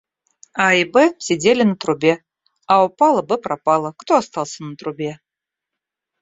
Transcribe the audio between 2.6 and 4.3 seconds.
А упала, Б пропала. Кто